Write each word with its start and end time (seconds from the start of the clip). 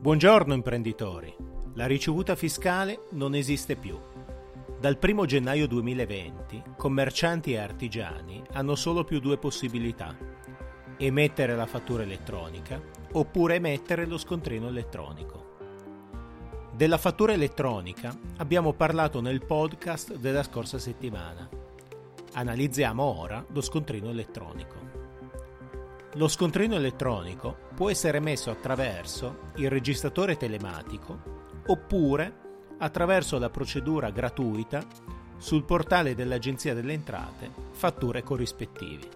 Buongiorno 0.00 0.54
imprenditori. 0.54 1.30
La 1.74 1.84
ricevuta 1.84 2.34
fiscale 2.34 3.02
non 3.10 3.34
esiste 3.34 3.76
più. 3.76 4.00
Dal 4.80 4.98
1 4.98 5.26
gennaio 5.26 5.68
2020 5.68 6.62
commercianti 6.78 7.52
e 7.52 7.58
artigiani 7.58 8.42
hanno 8.52 8.76
solo 8.76 9.04
più 9.04 9.20
due 9.20 9.36
possibilità. 9.36 10.16
Emettere 10.96 11.54
la 11.54 11.66
fattura 11.66 12.02
elettronica 12.02 12.80
oppure 13.12 13.56
emettere 13.56 14.06
lo 14.06 14.16
scontrino 14.16 14.68
elettronico. 14.68 15.58
Della 16.74 16.96
fattura 16.96 17.34
elettronica 17.34 18.18
abbiamo 18.38 18.72
parlato 18.72 19.20
nel 19.20 19.44
podcast 19.44 20.14
della 20.14 20.42
scorsa 20.42 20.78
settimana. 20.78 21.46
Analizziamo 22.32 23.02
ora 23.02 23.44
lo 23.46 23.60
scontrino 23.60 24.08
elettronico. 24.08 24.89
Lo 26.14 26.26
scontrino 26.26 26.74
elettronico 26.74 27.68
può 27.72 27.88
essere 27.88 28.18
emesso 28.18 28.50
attraverso 28.50 29.52
il 29.56 29.70
registratore 29.70 30.36
telematico 30.36 31.62
oppure 31.66 32.38
attraverso 32.78 33.38
la 33.38 33.48
procedura 33.48 34.10
gratuita 34.10 34.82
sul 35.36 35.64
portale 35.64 36.16
dell'Agenzia 36.16 36.74
delle 36.74 36.94
Entrate 36.94 37.52
Fatture 37.70 38.24
corrispettivi. 38.24 39.08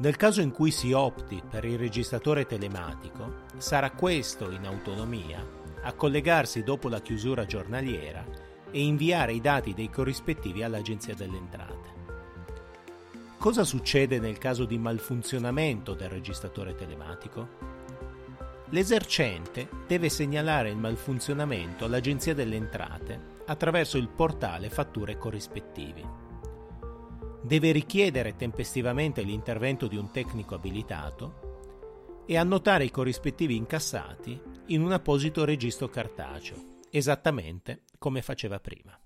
Nel 0.00 0.16
caso 0.16 0.42
in 0.42 0.52
cui 0.52 0.70
si 0.70 0.92
opti 0.92 1.42
per 1.48 1.64
il 1.64 1.78
registratore 1.78 2.44
telematico, 2.44 3.44
sarà 3.56 3.90
questo 3.92 4.50
in 4.50 4.66
autonomia 4.66 5.42
a 5.82 5.92
collegarsi 5.94 6.62
dopo 6.62 6.90
la 6.90 7.00
chiusura 7.00 7.46
giornaliera 7.46 8.22
e 8.70 8.82
inviare 8.82 9.32
i 9.32 9.40
dati 9.40 9.72
dei 9.72 9.88
corrispettivi 9.88 10.62
all'Agenzia 10.62 11.14
delle 11.14 11.38
Entrate. 11.38 11.96
Cosa 13.38 13.62
succede 13.62 14.18
nel 14.18 14.36
caso 14.36 14.64
di 14.64 14.78
malfunzionamento 14.78 15.94
del 15.94 16.08
registratore 16.08 16.74
telematico? 16.74 17.48
L'esercente 18.70 19.68
deve 19.86 20.08
segnalare 20.08 20.70
il 20.70 20.76
malfunzionamento 20.76 21.84
all'Agenzia 21.84 22.34
delle 22.34 22.56
Entrate 22.56 23.36
attraverso 23.46 23.96
il 23.96 24.08
portale 24.08 24.68
fatture 24.70 25.18
corrispettivi. 25.18 26.04
Deve 27.40 27.70
richiedere 27.70 28.34
tempestivamente 28.34 29.22
l'intervento 29.22 29.86
di 29.86 29.96
un 29.96 30.10
tecnico 30.10 30.56
abilitato 30.56 32.24
e 32.26 32.36
annotare 32.36 32.86
i 32.86 32.90
corrispettivi 32.90 33.54
incassati 33.54 34.42
in 34.66 34.82
un 34.82 34.90
apposito 34.90 35.44
registro 35.44 35.88
cartaceo, 35.88 36.80
esattamente 36.90 37.84
come 37.98 38.20
faceva 38.20 38.58
prima. 38.58 38.98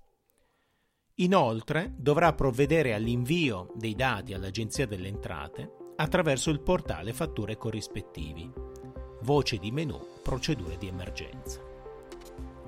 Inoltre 1.17 1.93
dovrà 1.95 2.33
provvedere 2.33 2.95
all'invio 2.95 3.71
dei 3.75 3.93
dati 3.93 4.33
all'Agenzia 4.33 4.87
delle 4.87 5.09
Entrate 5.09 5.93
attraverso 5.97 6.49
il 6.49 6.59
portale 6.59 7.13
fatture 7.13 7.55
corrispettivi, 7.55 8.51
voce 9.21 9.57
di 9.57 9.69
menu, 9.69 9.99
procedure 10.23 10.75
di 10.75 10.87
emergenza. 10.87 11.61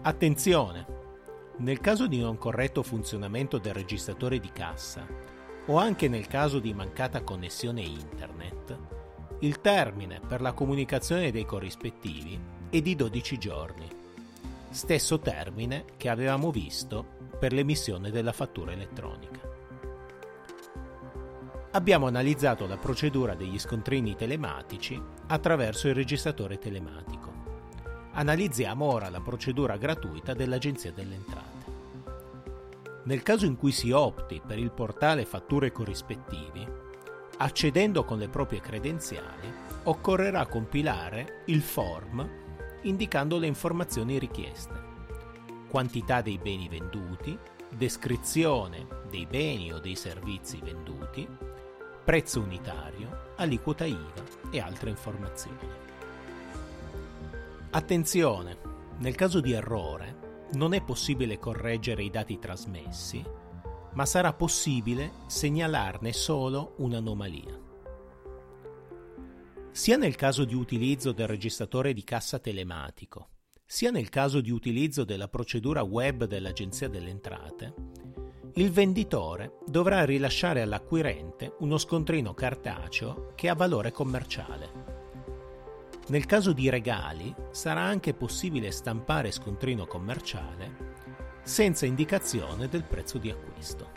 Attenzione! 0.03 0.85
Nel 1.57 1.79
caso 1.79 2.05
di 2.05 2.19
non 2.19 2.37
corretto 2.37 2.83
funzionamento 2.83 3.57
del 3.57 3.73
registratore 3.73 4.39
di 4.39 4.51
cassa 4.51 5.07
o 5.65 5.77
anche 5.77 6.07
nel 6.07 6.27
caso 6.27 6.59
di 6.59 6.71
mancata 6.71 7.23
connessione 7.23 7.81
internet, 7.81 8.77
il 9.39 9.59
termine 9.59 10.19
per 10.19 10.41
la 10.41 10.53
comunicazione 10.53 11.31
dei 11.31 11.45
corrispettivi 11.45 12.39
è 12.69 12.79
di 12.79 12.95
12 12.95 13.37
giorni, 13.39 13.87
stesso 14.69 15.17
termine 15.17 15.85
che 15.97 16.09
avevamo 16.09 16.51
visto 16.51 17.14
per 17.37 17.53
l'emissione 17.53 18.11
della 18.11 18.31
fattura 18.31 18.71
elettronica. 18.71 19.39
Abbiamo 21.71 22.07
analizzato 22.07 22.67
la 22.67 22.77
procedura 22.77 23.35
degli 23.35 23.59
scontrini 23.59 24.15
telematici 24.15 25.01
attraverso 25.27 25.89
il 25.89 25.95
registratore 25.95 26.57
telematico. 26.57 27.33
Analizziamo 28.13 28.85
ora 28.85 29.09
la 29.09 29.19
procedura 29.19 29.75
gratuita 29.75 30.33
dell'Agenzia 30.33 30.93
delle 30.93 31.15
Entrate. 31.15 31.73
Nel 33.03 33.21
caso 33.23 33.45
in 33.45 33.57
cui 33.57 33.73
si 33.73 33.91
opti 33.91 34.41
per 34.45 34.57
il 34.57 34.71
portale 34.71 35.25
fatture 35.25 35.73
corrispettivi, 35.73 36.65
accedendo 37.37 38.05
con 38.05 38.19
le 38.19 38.29
proprie 38.29 38.61
credenziali, 38.61 39.51
occorrerà 39.83 40.45
compilare 40.45 41.43
il 41.47 41.61
form 41.61 42.43
indicando 42.83 43.37
le 43.37 43.47
informazioni 43.47 44.17
richieste 44.17 44.84
quantità 45.75 46.21
dei 46.21 46.37
beni 46.37 46.69
venduti, 46.69 47.37
descrizione 47.69 48.87
dei 49.09 49.25
beni 49.25 49.73
o 49.73 49.79
dei 49.79 49.97
servizi 49.97 50.61
venduti, 50.63 51.27
prezzo 52.01 52.39
unitario, 52.39 53.33
aliquota 53.35 53.83
IVA 53.83 54.23
e 54.51 54.61
altre 54.61 54.89
informazioni. 54.91 55.67
Attenzione, 57.71 58.57
nel 58.99 59.15
caso 59.15 59.41
di 59.41 59.51
errore 59.51 60.47
non 60.53 60.73
è 60.73 60.81
possibile 60.81 61.39
correggere 61.39 62.03
i 62.03 62.09
dati 62.09 62.39
trasmessi, 62.39 63.21
ma 63.95 64.05
sarà 64.05 64.31
possibile 64.31 65.11
segnalarne 65.25 66.13
solo 66.13 66.75
un'anomalia. 66.77 67.59
Sia 69.71 69.97
nel 69.97 70.15
caso 70.15 70.45
di 70.45 70.55
utilizzo 70.55 71.11
del 71.11 71.27
registratore 71.27 71.91
di 71.91 72.05
cassa 72.05 72.39
telematico, 72.39 73.27
sia 73.75 73.91
nel 73.91 74.07
caso 74.07 74.39
di 74.39 74.51
utilizzo 74.51 75.03
della 75.03 75.27
procedura 75.27 75.81
web 75.81 76.23
dell'Agenzia 76.23 76.87
delle 76.87 77.09
Entrate, 77.09 77.73
il 78.53 78.71
venditore 78.71 79.57
dovrà 79.67 80.05
rilasciare 80.05 80.61
all'acquirente 80.61 81.55
uno 81.59 81.77
scontrino 81.77 82.33
cartaceo 82.33 83.33
che 83.35 83.49
ha 83.49 83.53
valore 83.53 83.91
commerciale. 83.91 84.71
Nel 86.07 86.25
caso 86.25 86.53
di 86.53 86.69
regali 86.69 87.35
sarà 87.51 87.81
anche 87.81 88.13
possibile 88.13 88.71
stampare 88.71 89.29
scontrino 89.31 89.85
commerciale 89.85 90.93
senza 91.43 91.85
indicazione 91.85 92.69
del 92.69 92.85
prezzo 92.85 93.17
di 93.17 93.29
acquisto. 93.29 93.89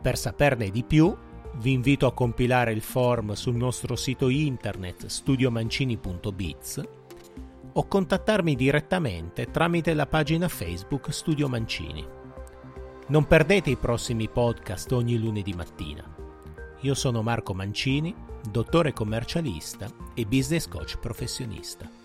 Per 0.00 0.16
saperne 0.16 0.70
di 0.70 0.82
più, 0.82 1.14
vi 1.56 1.72
invito 1.72 2.06
a 2.06 2.14
compilare 2.14 2.72
il 2.72 2.80
form 2.80 3.34
sul 3.34 3.56
nostro 3.56 3.96
sito 3.96 4.30
internet 4.30 5.04
studiomancini.biz 5.04 6.96
o 7.72 7.86
contattarmi 7.86 8.54
direttamente 8.54 9.50
tramite 9.50 9.94
la 9.94 10.06
pagina 10.06 10.48
Facebook 10.48 11.12
Studio 11.12 11.48
Mancini. 11.48 12.06
Non 13.08 13.26
perdete 13.26 13.70
i 13.70 13.76
prossimi 13.76 14.28
podcast 14.28 14.92
ogni 14.92 15.18
lunedì 15.18 15.52
mattina. 15.52 16.04
Io 16.80 16.94
sono 16.94 17.22
Marco 17.22 17.54
Mancini, 17.54 18.14
dottore 18.50 18.92
commercialista 18.92 19.88
e 20.14 20.24
business 20.26 20.68
coach 20.68 20.98
professionista. 20.98 21.97